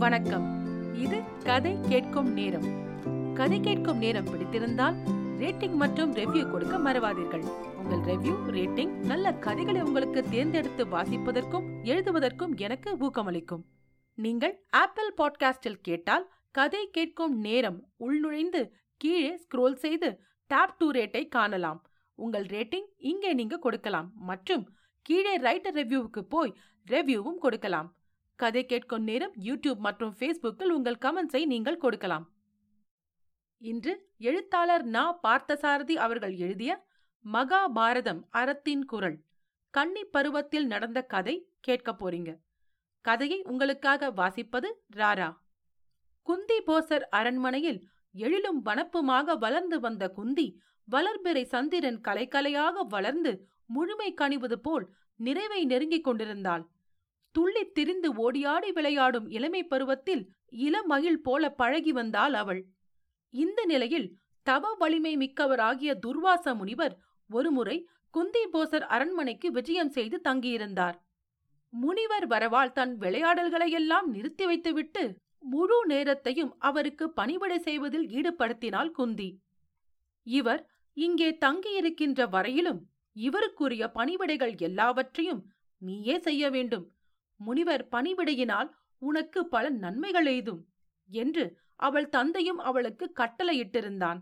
[0.00, 0.44] வணக்கம்.
[0.94, 2.66] இது கதை கேட்கும் நேரம்.
[3.34, 4.96] கதை கேட்கும் நேரம் பிடித்திருந்தால்
[5.38, 7.44] ரேட்டிங் மற்றும் ரெவ்யூ கொடுக்க மறவாதீர்கள்.
[7.76, 13.64] உங்கள் ரெவ்யூ ரேட்டிங் நல்ல கதைகளை உங்களுக்கு தேர்ந்தெடுத்து வாசிப்பதற்கும் எழுதுவதற்கும் எனக்கு ஊக்கமளிக்கும்.
[14.14, 21.86] நீங்கள் ஆப்பிள் பாட்காஸ்டில் கேட்டால் கதை கேட்கும் நேரம் உள்நுழைந்து கீழே ஸ்க்ரோல் செய்து டாப் டூ ரேட்டை காணலாம்.
[22.14, 24.68] உங்கள் ரேட்டிங் இங்கே நீங்க கொடுக்கலாம் மற்றும்
[25.02, 26.56] கீழே ரைட்டர் ரெவ்யூவுக்கு போய்
[26.88, 27.94] ரெவ்யூவும் கொடுக்கலாம்.
[28.42, 32.24] கதை கேட்கும் நேரம் யூடியூப் மற்றும் ஃபேஸ்புக்கில் உங்கள் கமெண்ட்ஸை நீங்கள் கொடுக்கலாம்.
[33.62, 33.92] இன்று
[34.28, 35.02] எழுத்தாளர் நா.
[35.26, 36.72] பார்த்தசாரதி அவர்கள் எழுதிய
[37.24, 39.18] மகாபாரதம் அறத்தின் குரல்
[39.74, 42.30] கன்னி பருவத்தில் நடந்த கதை கேட்க போறீங்க.
[43.04, 45.28] கதையை உங்களுக்காக வாசிப்பது ராரா.
[46.26, 47.80] குந்தி போசர் அரண்மனையில்
[48.24, 50.48] எழிலும் வனப்புமாக வளர்ந்து வந்த குந்தி
[50.88, 53.32] வளர்பிறை சந்திரன் கலைக்கலையாக வளர்ந்து
[53.76, 54.86] முழுமை கணிவது போல்
[55.20, 56.64] நிறைவை நெருங்கிக் கொண்டிருந்தாள்.
[57.34, 62.62] துள்ளித் திரிந்து ஓடியாடி விளையாடும் இளமை பருவத்தில் இளமகிழ் போல பழகி வந்தாள் அவள்.
[63.30, 64.08] இந்த நிலையில்
[64.42, 66.98] தவ வலிமை மிக்கவராகிய துர்வாச முனிவர்
[67.30, 70.96] ஒருமுறை குந்தி போசர் அரண்மனைக்கு விஜயம் செய்து தங்கியிருந்தார்.
[71.72, 75.02] முனிவர் வரவால் தன் விளையாடல்களையெல்லாம் நிறுத்தி வைத்துவிட்டு
[75.38, 79.40] முழு நேரத்தையும் அவருக்கு பணிவிடை செய்வதில் ஈடுபடுத்தினாள் குந்தி.
[80.22, 80.62] இவர்
[80.92, 82.80] இங்கே தங்கியிருக்கின்ற வரையிலும்
[83.16, 85.42] இவருக்குரிய பணிவிடைகள் எல்லாவற்றையும்
[85.82, 86.86] நீயே செய்ய வேண்டும்.
[87.40, 88.68] முனிவர் பணிவிடையினால்
[89.02, 90.60] உனக்கு பல நன்மைகள் எய்தும்
[91.10, 91.44] என்று
[91.86, 94.18] அவள் தந்தையும் அவளுக்கு கட்டளையிட்டிருந்தான்.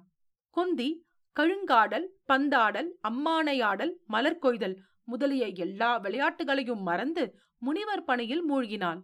[0.57, 0.89] குந்தி
[1.37, 7.25] கழுங்காடல் பந்தாடல் அம்மானையாடல் மலர் கொய்தல் முதலிய எல்லா விளையாட்டுகளையும் மறந்து
[7.59, 9.01] முனிவர் பணியில் மூழ்கினாள்.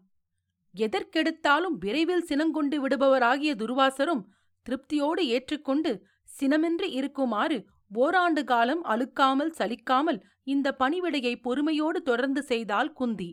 [0.75, 4.23] எதற்கெடுத்தாலும் விரைவில் சினங்கொண்டு விடுபவராகிய துர்வாசரும்
[4.67, 5.92] திருப்தியோடு ஏற்றுக்கொண்டு
[6.41, 7.59] சினமின்றி இருக்குமாறு
[7.95, 13.29] ஓராண்டு காலம் அழுக்காமல் சலிக்காமல் இந்த பணிவிடையை பொறுமையோடு தொடர்ந்து செய்தால் குந்தி.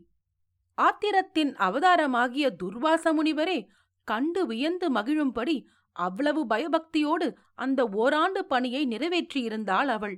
[0.81, 3.59] ஆத்திரத்தின் அவதாரமாகிய துர்வாச முனிவரே
[4.07, 5.55] கண்டு வியந்து மகிழும்படி
[5.95, 10.15] அவ்வளவு பயபக்தியோடு அந்த ஓராண்டு பணியை நிறைவேற்றியிருந்தாள் அவள்.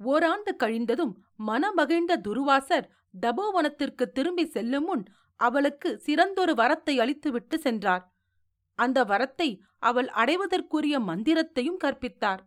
[0.00, 1.14] ஓராண்டு கழிந்ததும்
[1.46, 2.86] மனமகிழ்ந்த துர்வாசர்
[3.20, 5.04] தபோவனத்திற்கு திரும்பி செல்லும் முன்
[5.40, 8.04] அவளுக்கு சிறந்தொரு வரத்தை அளித்துவிட்டு சென்றார்.
[8.78, 9.48] அந்த வரத்தை
[9.78, 12.42] அவள் அடைவதற்குரிய மந்திரத்தையும் கற்பித்தார்.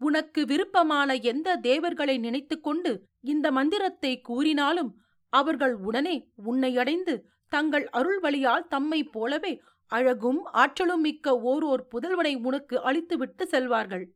[0.00, 2.92] உனக்கு விருப்பமான எந்த தேவர்களை நினைத்துக்கொண்டு
[3.24, 4.90] இந்த மந்திரத்தை கூறினாலும்
[5.32, 7.14] அவர்கள் உடனே உன்னை அடைந்து
[7.48, 14.06] தங்கள் அருள் வழியால் தம்மைப் போலவே அழகும் ஆற்றலும் மிக்க ஓரோர் புதல்வனை உனக்கு அளித்துவிட்டு செல்வார்கள்.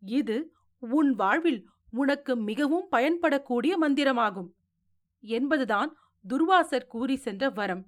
[0.00, 4.50] இது உன் வாழ்வில் உனக்கு மிகவும் பயன்படக்கூடிய மந்திரமாகும்.
[5.20, 5.96] என்பதுதான்
[6.28, 7.86] துர்வாசர் கூறி சென்ற வரம்.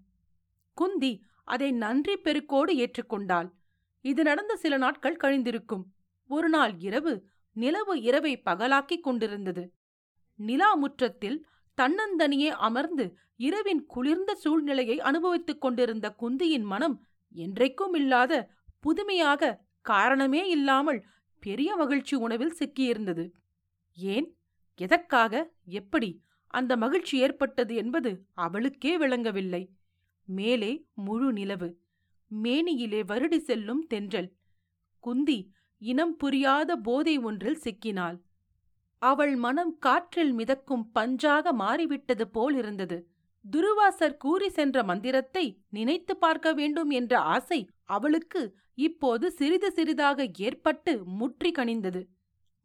[0.74, 3.50] குந்தி அதை நன்றி பெருக்கோடு ஏற்றுக்கொண்டாள்.
[4.00, 5.84] இது நடந்த சில நாட்கள் கழிந்திருக்கும்.
[6.28, 9.72] ஒரு நாள் இரவு நிலவு இரவை பகலாக்கிக் கொண்டிருந்தது.
[10.34, 18.50] நிலா முற்றத்தில் தன்னந்தனியே அமர்ந்து இரவின் குளிர்ந்த சூழ்நிலையை அனுபவித்துக் கொண்டிருந்த குந்தியின் மனம் என்றைக்கும் இல்லாத
[18.80, 21.04] புதுமையாக காரணமே இல்லாமல்
[21.38, 23.30] பெரிய மகிழ்ச்சி உணவில் சிக்கியிருந்தது.
[23.94, 24.36] ஏன்?
[24.74, 25.52] எதற்காக?
[25.64, 26.22] எப்படி?
[26.46, 29.62] அந்த மகிழ்ச்சி ஏற்பட்டது என்பது அவளுக்கே விளங்கவில்லை.
[30.24, 31.68] மேலே முழு நிலவு.
[32.42, 34.30] மேனியிலே வருடி செல்லும் தென்றல்.
[35.00, 38.18] குந்தி இனம் புரியாத போதை ஒன்றில் சிக்கினாள்.
[39.02, 42.98] அவள் மனம் காற்றில் மிதக்கும் பஞ்சாக மாறிவிட்டது போலிருந்தது
[43.44, 48.42] துருவாசர் கூறி சென்ற மந்திரத்தை நினைத்து பார்க்க வேண்டும் என்ற ஆசை அவளுக்கு
[48.78, 52.02] இப்போது சிறிது சிறிதாக ஏற்பட்டு முற்றி கணிந்தது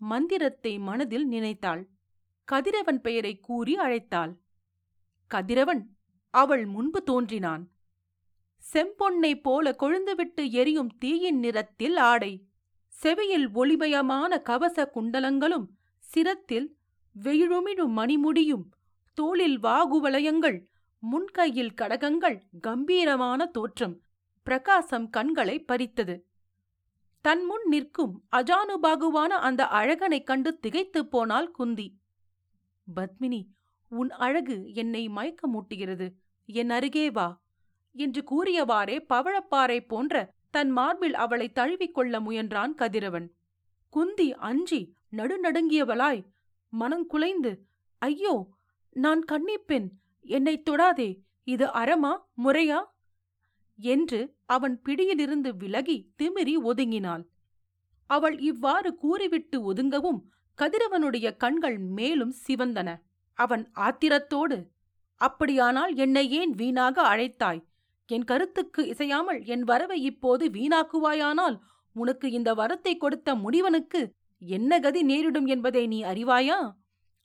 [0.02, 1.84] மந்திரத்தை மனதில் நினைத்தாள்.
[2.48, 4.34] கதிரவன் பெயரை கூறி அழைத்தாள்.
[5.32, 5.84] கதிரவன்
[6.34, 7.64] அவள் முன்பு தோன்றினான்.
[8.64, 12.34] செம்பொன்னைப் போல கொழுந்துவிட்டு எரியும் தீயின் நிறத்தில் ஆடை.
[12.94, 15.66] செவியில் ஒளிமயமான கவச குண்டலங்களும்
[16.14, 16.68] சிரத்தில்
[17.24, 18.64] வெயிழுமிழு மணிமுடியும்
[19.14, 20.66] தோளில் வாகுவலயங்கள்
[21.00, 24.02] முன்கையில் கடகங்கள் கம்பீரமான தோற்றம்
[24.44, 26.26] பிரகாசம் கண்களை பறித்தது.
[27.22, 31.98] தன் முன் நிற்கும் அஜானுபாகுவான அந்த அழகனைக் கண்டு திகைத்துப் போனாள் குந்தி.
[32.96, 33.46] பத்மினி
[33.90, 36.14] உன் அழகு என்னை மயக்க மூட்டுகிறது
[36.46, 37.42] என் அருகே வா
[37.94, 43.34] என்று கூறியவாறே பவழப்பாறை போன்ற தன் மார்பில் அவளை தழுவிக்கொள்ள முயன்றான் கதிரவன்.
[43.90, 46.22] குந்தி அஞ்சி நடுநடுங்கியவளாய்
[46.74, 47.52] மனங்குலைந்து
[48.02, 48.34] ஐயோ
[48.96, 49.88] நான் கன்னிப்பெண்
[50.26, 51.10] என்னைத் தொடாதே
[51.48, 52.12] இது அறமா
[52.44, 52.80] முறையா?
[53.80, 57.24] என்று அவன் பிடியிலிருந்து விலகி திமிரி ஒதுங்கினாள்.
[58.10, 60.20] அவள் இவ்வாறு கூறிவிட்டு ஒதுங்கவும்
[60.60, 62.90] கதிரவனுடைய கண்கள் மேலும் சிவந்தன.
[63.38, 64.58] அவன் ஆத்திரத்தோடு
[65.22, 67.62] அப்படியானால் என்னை ஏன் வீணாக அழைத்தாய்?
[68.10, 71.58] என் கருத்துக்கு இசையாமல் என் வரவை இப்போது வீணாக்குவாயானால்
[71.96, 74.02] உனக்கு இந்த வரத்தை கொடுத்த முடிவனுக்கு
[74.38, 76.76] என்ன கதி நேரிடும் என்பதை நீ அறிவாயா?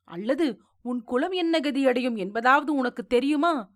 [0.05, 3.73] அல்லது உன் குலம் என்ன கதி அடையும் என்பதாவது உனக்கு தெரியுமா?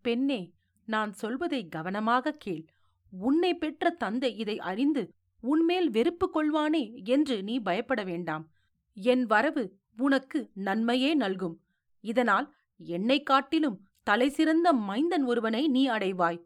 [0.00, 0.54] பெண்ணே
[0.84, 2.64] நான் சொல்வதை கவனமாக கேள்.
[3.10, 8.50] உன்னை பெற்ற தந்தை இதை அறிந்து உன்மேல் வெறுப்பு கொள்வானே என்று நீ பயப்பட வேண்டாம்.
[8.94, 11.56] என் வரவு உனக்கு நன்மையே நல்கும்.
[12.00, 16.40] இதனால் என்னை காட்டிலும் தலைசிறந்த மைந்தன் ஒருவனை நீ அடைவாய்.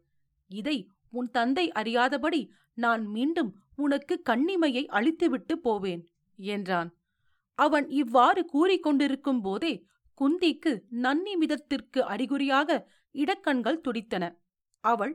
[0.48, 6.08] இதை உன் தந்தை அறியாதபடி நான் மீண்டும் உனக்கு கண்ணிமையை அழித்துவிட்டு போவேன்.
[6.46, 6.90] என்றான்.
[7.58, 9.72] அவன் இவ்வாறு கூறிக்கொண்டிருக்கும் போதே
[10.20, 10.72] குந்திக்கு
[11.02, 14.24] நன்னிமிதத்திற்கு அறிகுறியாக இடக்கண்கள் துடித்தன.
[14.84, 15.14] அவள்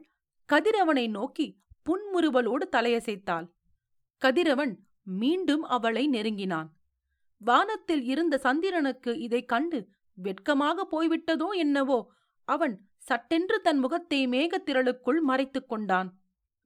[0.50, 1.48] கதிரவனை நோக்கி
[1.86, 3.48] புன்முறுவலோடு தலையசைத்தாள்.
[4.22, 6.70] கதிரவன் மீண்டும் அவளை நெருங்கினான்.
[7.42, 9.80] வானத்தில் இருந்த சந்திரனுக்கு இதைக் கண்டு
[10.18, 12.00] வெட்கமாக போய்விட்டதோ என்னவோ
[12.48, 16.10] அவன் சட்டென்று தன் முகத்தை மேகத்திரளுக்குள் மறைத்துக் கொண்டான்.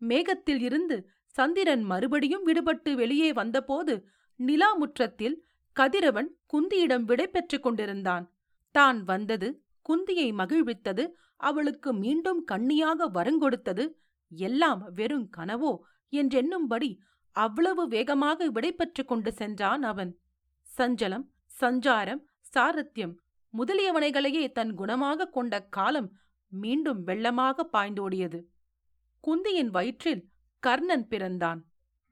[0.02, 0.98] மேகத்தில் இருந்து
[1.36, 3.94] சந்திரன் மறுபடியும் விடுபட்டு வெளியே வந்தபோது
[4.48, 5.38] நிலா முற்றத்தில்
[5.76, 8.26] கதிரவன் குந்தியிடம் விடை பெற்றுக் கொண்டிருந்தான்.
[8.76, 9.48] தான் வந்தது
[9.90, 11.04] குந்தியை மகிழ்வித்தது
[11.50, 13.86] அவளுக்கு மீண்டும் கண்ணியாக வரங்கொடுத்தது
[14.32, 15.72] எல்லாம் வெறும் கனவோ?
[16.14, 16.92] என்றெண்ணும்படி
[17.36, 20.12] அவ்வளவு வேகமாக விடைபெற்றுக் கொண்டு சென்றான் அவன்.
[20.78, 21.26] சஞ்சலம்
[21.62, 22.22] சஞ்சாரம்
[22.54, 23.14] சாரத்தியம்
[23.54, 26.10] முதலியவனைகளையே தன் குணமாக கொண்ட காலம்
[26.52, 28.40] மீண்டும் வெள்ளமாக பாய்ந்தோடியது.
[29.24, 30.24] குந்தியின் வயிற்றில்
[30.64, 31.60] கர்ணன் பிறந்தான்.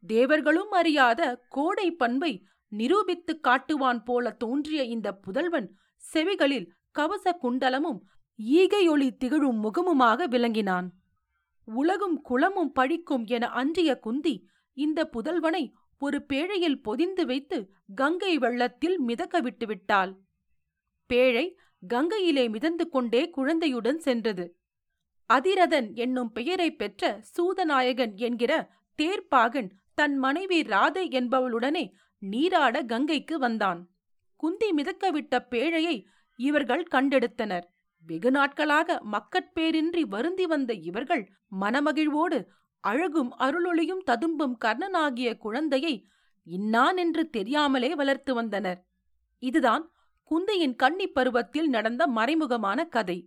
[0.06, 5.75] தேவர்களும் அறியாத கோடை பண்பை நிரூபித்துக் காட்டுவான் போல தோன்றிய இந்த புதல்வன்
[6.13, 8.00] செவிகளில் கவச குண்டலமும்
[8.46, 10.94] ஈகையொளி திகழும் முகமுமாக விளங்கினான்.
[11.63, 19.42] உலகும் குளமும் பழிக்கும் என அன்றிய குந்தி இந்த புதல்வனை ஒரு பேழையில் பொதிந்து வைத்து கங்கை வெள்ளத்தில் மிதக்க
[19.42, 20.16] விட்டுவிட்டாள்
[21.13, 21.57] பேழை
[21.94, 24.57] கங்கையிலே மிதந்து கொண்டே குழந்தையுடன் சென்றது.
[25.34, 28.69] அதிரதன் என்னும் பெயரைப் பெற்ற சூதநாயகன் என்கிற
[29.01, 29.69] தேர்ப்பாகன்
[30.00, 31.81] தன் மனைவி ராதை என்பவளுடனே
[32.22, 33.80] நீராட கங்கைக்கு வந்தான்.
[34.36, 35.96] குந்தி மிதக்கவிட்ட பேழையை
[36.40, 37.66] இவர்கள் கண்டெடுத்தனர்.
[38.06, 41.24] வெகு நாட்களாக மக்கட்பேரின்றி வருந்தி வந்த இவர்கள்
[41.62, 42.40] மனமகிழ்வோடு
[42.84, 45.96] அழகும் அருளொளியும் ததும்பும் கர்ணனாகிய குழந்தையை
[46.48, 48.80] இன்னான் என்று தெரியாமலே வளர்த்து வந்தனர்.
[49.44, 49.84] இதுதான்
[50.31, 53.19] குந்தையின் கன்னி பருவத்தில் நடந்த மறைமுகமான கதை.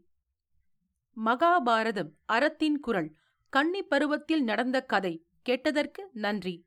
[1.16, 3.10] மகாபாரதம் அறத்தின் குரல்
[3.52, 5.14] கன்னி பருவத்தில் நடந்த கதை.
[5.42, 6.64] கேட்டதற்கு நன்றி.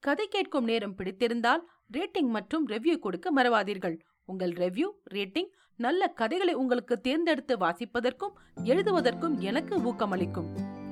[0.00, 1.62] கதை கேட்கும் நேரம் பிடித்திருந்தால்
[1.92, 3.98] ரேட்டிங் மற்றும் ரெவ்யூ கொடுக்க மறவாதீர்கள்.
[4.24, 8.34] உங்கள் ரெவ்யூ ரேட்டிங் நல்ல கதைகளை உங்களுக்கு தேர்ந்தெடுத்து வாசிப்பதற்கும்
[8.64, 10.48] எழுதுவதற்கும் எனக்கு ஊக்கமளிக்கும்.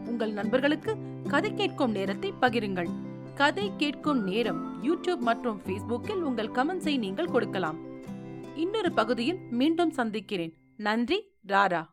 [0.06, 0.96] உங்கள் நண்பர்களுக்கு
[1.28, 2.90] கதை கேட்கும் நேரத்தை பகிருங்கள்.
[3.34, 7.78] கதை கேட்கும் நேரம் யூடியூப் மற்றும் ஃபேஸ்புக்கில் உங்கள் கமெண்ட்ஸை நீங்கள் கொடுக்கலாம்.
[8.56, 10.54] இன்னொரு பகுதியில் மீண்டும் சந்திக்கிறேன்.
[10.76, 11.84] நன்றி ராரா.